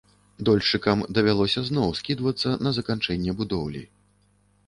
[0.47, 3.81] Дольшчыкам давялося зноў скідвацца на заканчэнне будоўлі.